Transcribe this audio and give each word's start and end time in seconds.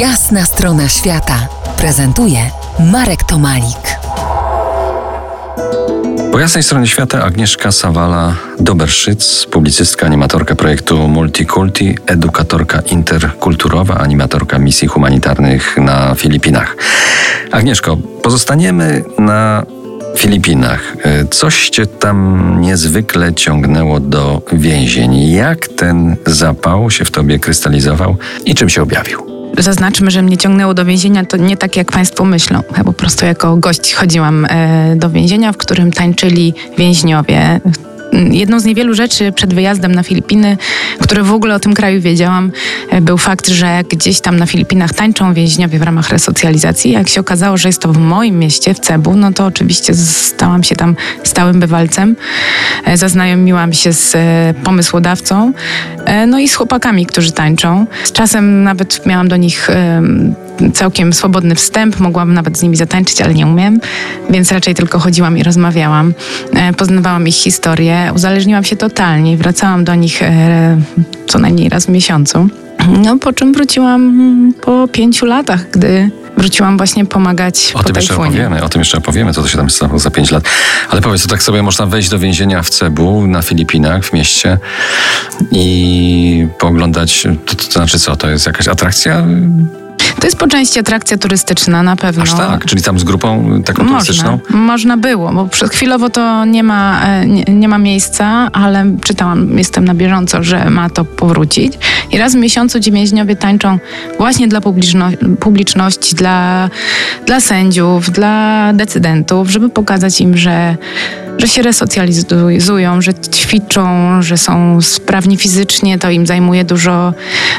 Jasna 0.00 0.44
strona 0.44 0.88
świata 0.88 1.48
prezentuje 1.78 2.38
Marek 2.92 3.22
Tomalik. 3.24 3.98
Po 6.32 6.38
jasnej 6.38 6.62
stronie 6.62 6.86
świata 6.86 7.22
Agnieszka 7.24 7.68
Sawala-Doberszyc, 7.68 9.46
publicystka, 9.50 10.06
animatorka 10.06 10.54
projektu 10.54 11.08
Multikulti, 11.08 11.98
edukatorka 12.06 12.80
interkulturowa, 12.80 13.94
animatorka 13.94 14.58
misji 14.58 14.88
humanitarnych 14.88 15.76
na 15.76 16.14
Filipinach. 16.14 16.76
Agnieszko, 17.52 17.96
pozostaniemy 18.22 19.04
na 19.18 19.66
Filipinach. 20.16 20.96
Coś 21.30 21.70
cię 21.70 21.86
tam 21.86 22.60
niezwykle 22.60 23.34
ciągnęło 23.34 24.00
do 24.00 24.42
więzień. 24.52 25.30
Jak 25.30 25.68
ten 25.68 26.16
zapał 26.26 26.90
się 26.90 27.04
w 27.04 27.10
tobie 27.10 27.38
krystalizował 27.38 28.16
i 28.44 28.54
czym 28.54 28.68
się 28.68 28.82
objawił? 28.82 29.25
Zaznaczmy, 29.58 30.10
że 30.10 30.22
mnie 30.22 30.36
ciągnęło 30.36 30.74
do 30.74 30.84
więzienia, 30.84 31.24
to 31.24 31.36
nie 31.36 31.56
tak 31.56 31.76
jak 31.76 31.92
Państwo 31.92 32.24
myślą. 32.24 32.62
Ja 32.76 32.84
po 32.84 32.92
prostu 32.92 33.26
jako 33.26 33.56
gość 33.56 33.94
chodziłam 33.94 34.44
e, 34.44 34.96
do 34.96 35.10
więzienia, 35.10 35.52
w 35.52 35.56
którym 35.56 35.92
tańczyli 35.92 36.54
więźniowie 36.78 37.60
jedną 38.30 38.60
z 38.60 38.64
niewielu 38.64 38.94
rzeczy 38.94 39.32
przed 39.32 39.54
wyjazdem 39.54 39.94
na 39.94 40.02
Filipiny, 40.02 40.56
które 41.00 41.22
w 41.22 41.32
ogóle 41.32 41.54
o 41.54 41.58
tym 41.58 41.74
kraju 41.74 42.00
wiedziałam, 42.00 42.52
e, 42.90 43.00
był 43.00 43.18
fakt, 43.18 43.48
że 43.48 43.80
gdzieś 43.88 44.20
tam 44.20 44.36
na 44.36 44.46
Filipinach 44.46 44.94
tańczą 44.94 45.34
więźniowie 45.34 45.78
w 45.78 45.82
ramach 45.82 46.10
resocjalizacji. 46.10 46.92
Jak 46.92 47.08
się 47.08 47.20
okazało, 47.20 47.56
że 47.56 47.68
jest 47.68 47.82
to 47.82 47.92
w 47.92 47.98
moim 47.98 48.38
mieście, 48.38 48.74
w 48.74 48.80
Cebu, 48.80 49.16
no 49.16 49.32
to 49.32 49.46
oczywiście 49.46 49.94
stałam 49.94 50.62
się 50.62 50.76
tam 50.76 50.96
stałym 51.22 51.60
bywalcem. 51.60 52.16
E, 52.84 52.96
zaznajomiłam 52.96 53.72
się 53.72 53.92
z 53.92 54.14
e, 54.14 54.54
pomysłodawcą, 54.64 55.52
no 56.26 56.38
i 56.38 56.48
z 56.48 56.54
chłopakami, 56.54 57.06
którzy 57.06 57.32
tańczą. 57.32 57.86
Z 58.04 58.12
czasem 58.12 58.62
nawet 58.62 59.06
miałam 59.06 59.28
do 59.28 59.36
nich 59.36 59.68
całkiem 60.74 61.12
swobodny 61.12 61.54
wstęp, 61.54 62.00
mogłam 62.00 62.34
nawet 62.34 62.58
z 62.58 62.62
nimi 62.62 62.76
zatańczyć, 62.76 63.20
ale 63.20 63.34
nie 63.34 63.46
umiem, 63.46 63.80
więc 64.30 64.52
raczej 64.52 64.74
tylko 64.74 64.98
chodziłam 64.98 65.38
i 65.38 65.42
rozmawiałam. 65.42 66.14
Poznawałam 66.76 67.28
ich 67.28 67.34
historię, 67.34 68.05
uzależniłam 68.12 68.64
się 68.64 68.76
totalnie 68.76 69.32
i 69.32 69.36
wracałam 69.36 69.84
do 69.84 69.94
nich 69.94 70.22
e, 70.22 70.76
co 71.26 71.38
najmniej 71.38 71.68
raz 71.68 71.86
w 71.86 71.88
miesiącu. 71.88 72.48
No, 72.88 73.18
po 73.18 73.32
czym 73.32 73.52
wróciłam 73.52 74.52
po 74.60 74.88
pięciu 74.88 75.26
latach, 75.26 75.70
gdy 75.70 76.10
wróciłam 76.36 76.76
właśnie 76.76 77.06
pomagać 77.06 77.72
o 77.74 77.78
po 77.78 77.84
tym 77.84 77.96
jeszcze 77.96 78.14
opowiemy, 78.14 78.64
O 78.64 78.68
tym 78.68 78.80
jeszcze 78.80 78.98
opowiemy, 78.98 79.32
co 79.32 79.42
to 79.42 79.48
się 79.48 79.58
tam 79.58 79.70
stało 79.70 79.98
za 79.98 80.10
pięć 80.10 80.30
lat. 80.30 80.44
Ale 80.90 81.00
powiedz, 81.00 81.22
to 81.22 81.28
tak 81.28 81.42
sobie 81.42 81.62
można 81.62 81.86
wejść 81.86 82.08
do 82.08 82.18
więzienia 82.18 82.62
w 82.62 82.70
Cebu, 82.70 83.26
na 83.26 83.42
Filipinach, 83.42 84.04
w 84.04 84.12
mieście 84.12 84.58
i 85.52 86.48
pooglądać, 86.58 87.22
to, 87.46 87.54
to, 87.54 87.64
to 87.64 87.72
znaczy 87.72 87.98
co, 87.98 88.16
to 88.16 88.30
jest 88.30 88.46
jakaś 88.46 88.68
atrakcja 88.68 89.26
to 90.20 90.26
jest 90.26 90.38
po 90.38 90.46
części 90.46 90.78
atrakcja 90.78 91.18
turystyczna 91.18 91.82
na 91.82 91.96
pewno. 91.96 92.22
Aż 92.22 92.32
tak, 92.32 92.64
czyli 92.64 92.82
tam 92.82 92.98
z 92.98 93.04
grupą 93.04 93.62
taką 93.64 93.82
można, 93.82 93.98
turystyczną? 93.98 94.38
Można 94.50 94.96
było, 94.96 95.32
bo 95.32 95.48
chwilowo 95.70 96.10
to 96.10 96.44
nie 96.44 96.62
ma, 96.62 97.02
e, 97.06 97.26
nie, 97.26 97.44
nie, 97.48 97.68
ma 97.68 97.78
miejsca, 97.78 98.48
ale 98.52 98.84
czytałam, 99.04 99.58
jestem 99.58 99.84
na 99.84 99.94
bieżąco, 99.94 100.42
że 100.42 100.70
ma 100.70 100.90
to 100.90 101.04
powrócić. 101.04 101.72
I 102.10 102.18
raz 102.18 102.32
w 102.32 102.38
miesiącu 102.38 102.80
ci 102.80 102.92
więźniowie 102.92 103.36
tańczą 103.36 103.78
właśnie 104.18 104.48
dla 104.48 104.60
publiczno 104.60 105.08
publiczności, 105.40 106.16
dla, 106.16 106.70
dla 107.26 107.40
sędziów, 107.40 108.10
dla 108.10 108.72
decydentów, 108.72 109.50
żeby 109.50 109.68
pokazać 109.68 110.20
im, 110.20 110.36
że 110.36 110.76
że 111.38 111.48
się 111.48 111.62
resocjalizują, 111.62 113.02
że 113.02 113.14
ćwiczą, 113.14 113.86
że 114.22 114.38
są 114.38 114.80
sprawni 114.82 115.36
fizycznie, 115.36 115.98
to 115.98 116.10
im 116.10 116.26
zajmuje 116.26 116.64
dużo, 116.64 117.14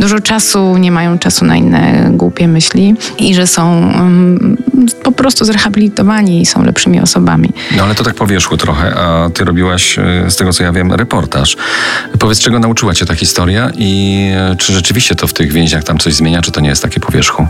dużo 0.00 0.20
czasu, 0.20 0.76
nie 0.76 0.92
mają 0.92 1.18
czasu 1.18 1.44
na 1.44 1.56
inne 1.56 2.10
głupie 2.12 2.48
myśli 2.48 2.94
i 3.18 3.34
że 3.34 3.46
są 3.46 3.80
um, 3.80 4.56
po 5.02 5.12
prostu 5.12 5.44
zrehabilitowani 5.44 6.42
i 6.42 6.46
są 6.46 6.64
lepszymi 6.64 7.00
osobami. 7.00 7.52
No 7.76 7.82
ale 7.82 7.94
to 7.94 8.04
tak 8.04 8.14
po 8.14 8.26
wierzchu 8.26 8.56
trochę, 8.56 8.94
a 8.94 9.30
ty 9.30 9.44
robiłaś, 9.44 9.98
e, 9.98 10.30
z 10.30 10.36
tego 10.36 10.52
co 10.52 10.62
ja 10.62 10.72
wiem, 10.72 10.92
reportaż. 10.92 11.56
Powiedz, 12.18 12.40
czego 12.40 12.58
nauczyła 12.58 12.94
cię 12.94 13.06
ta 13.06 13.14
historia 13.14 13.70
i 13.78 14.32
e, 14.36 14.56
czy 14.56 14.72
rzeczywiście 14.72 15.14
to 15.14 15.26
w 15.26 15.32
tych 15.32 15.52
więziach 15.52 15.84
tam 15.84 15.98
coś 15.98 16.14
zmienia, 16.14 16.42
czy 16.42 16.52
to 16.52 16.60
nie 16.60 16.68
jest 16.68 16.82
takie 16.82 17.00
po 17.00 17.12
wierzchu? 17.12 17.46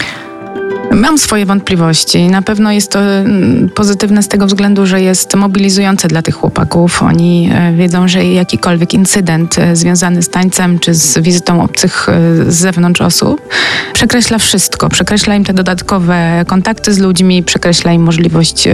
Mam 0.94 1.18
swoje 1.18 1.46
wątpliwości. 1.46 2.28
Na 2.28 2.42
pewno 2.42 2.72
jest 2.72 2.90
to 2.92 3.00
mm, 3.00 3.68
pozytywne 3.74 4.22
z 4.22 4.28
tego 4.28 4.46
względu, 4.46 4.86
że 4.86 5.02
jest 5.02 5.34
mobilizujące 5.34 6.08
dla 6.08 6.22
tych 6.22 6.34
chłopaków. 6.34 7.02
Oni 7.02 7.50
e, 7.52 7.72
wiedzą, 7.72 8.08
że 8.08 8.24
jakikolwiek 8.24 8.94
incydent 8.94 9.58
e, 9.58 9.76
związany 9.76 10.22
z 10.22 10.28
tańcem 10.28 10.78
czy 10.78 10.94
z 10.94 11.18
wizytą 11.18 11.62
obcych 11.62 12.08
e, 12.08 12.12
z 12.52 12.56
zewnątrz 12.56 13.00
osób 13.00 13.48
przekreśla 13.92 14.38
wszystko. 14.38 14.88
Przekreśla 14.88 15.34
im 15.34 15.44
te 15.44 15.54
dodatkowe 15.54 16.44
kontakty 16.46 16.94
z 16.94 16.98
ludźmi, 16.98 17.42
przekreśla 17.42 17.92
im 17.92 18.02
możliwość 18.02 18.68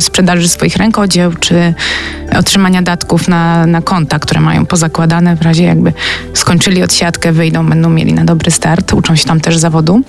sprzedaży 0.00 0.48
swoich 0.48 0.76
rękodzieł 0.76 1.32
czy 1.40 1.74
otrzymania 2.38 2.82
datków 2.82 3.28
na, 3.28 3.66
na 3.66 3.82
konta, 3.82 4.18
które 4.18 4.40
mają 4.40 4.66
pozakładane 4.66 5.36
w 5.36 5.42
razie 5.42 5.64
jakby 5.64 5.92
skończyli 6.34 6.82
odsiadkę, 6.82 7.32
wyjdą, 7.32 7.66
będą 7.66 7.90
mieli 7.90 8.12
na 8.12 8.24
dobry 8.24 8.50
start, 8.50 8.92
uczą 8.92 9.16
się 9.16 9.24
tam 9.24 9.40
też 9.40 9.56
zawodu. 9.56 10.02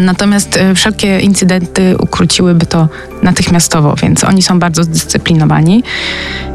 Natomiast 0.00 0.56
e, 0.56 0.74
wszelkie 0.74 1.20
incydenty 1.20 1.96
ukróciłyby 1.98 2.66
to 2.66 2.88
natychmiastowo, 3.22 3.94
więc 4.02 4.24
oni 4.24 4.42
są 4.42 4.58
bardzo 4.58 4.84
zdyscyplinowani. 4.84 5.82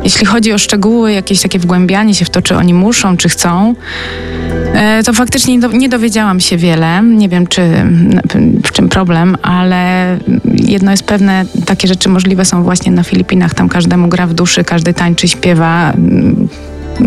Jeśli 0.04 0.26
chodzi 0.26 0.54
o 0.54 0.58
szczegóły, 0.58 1.14
jakieś 1.14 1.42
takie 1.42 1.60
wgłębianie 1.60 2.16
się 2.16 2.26
w 2.26 2.30
to, 2.30 2.42
czy 2.42 2.56
oni 2.56 2.74
muszą, 2.74 3.18
czy 3.18 3.30
chcą, 3.30 3.76
e, 4.74 5.04
to 5.04 5.14
faktycznie 5.14 5.58
nie 5.58 5.90
dowiedziałam 5.90 6.40
się 6.40 6.58
wiele. 6.58 7.04
Nie 7.04 7.30
wiem, 7.30 7.48
czy, 7.48 7.62
w 8.64 8.72
czym 8.72 8.90
problem, 8.90 9.38
ale 9.42 10.18
jedno 10.54 10.92
jest 10.92 11.04
pewne, 11.04 11.46
takie 11.66 11.88
rzeczy 11.88 12.10
możliwe 12.10 12.46
są 12.46 12.64
właśnie 12.64 12.92
na 12.92 13.04
Filipinach. 13.04 13.54
Tam 13.54 13.70
każdemu 13.70 14.08
gra 14.08 14.28
w 14.28 14.34
duszy, 14.34 14.64
każdy 14.64 14.94
tańczy, 14.94 15.28
śpiewa 15.28 15.94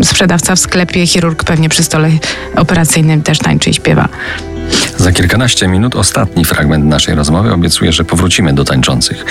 sprzedawca 0.03 0.55
w 0.55 0.59
sklepie, 0.59 1.07
chirurg 1.07 1.43
pewnie 1.43 1.69
przy 1.69 1.83
stole 1.83 2.09
operacyjnym 2.55 3.21
też 3.21 3.39
tańczy 3.39 3.69
i 3.69 3.73
śpiewa. 3.73 4.09
Za 5.09 5.13
kilkanaście 5.13 5.67
minut 5.67 5.95
ostatni 5.95 6.45
fragment 6.45 6.85
naszej 6.85 7.15
rozmowy. 7.15 7.53
Obiecuję, 7.53 7.91
że 7.91 8.03
powrócimy 8.03 8.53
do 8.53 8.65
tańczących. 8.65 9.25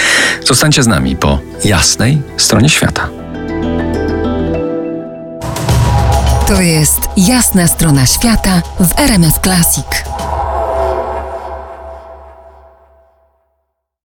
Zostańcie 0.47 0.83
z 0.83 0.87
nami 0.87 1.17
po 1.17 1.39
jasnej 1.65 2.23
stronie 2.37 2.69
świata. 2.69 3.09
To 6.49 6.61
jest 6.61 7.01
jasna 7.17 7.67
strona 7.69 8.07
świata 8.07 8.63
w 8.81 8.99
RMS 9.01 9.35
Classic. 9.43 10.18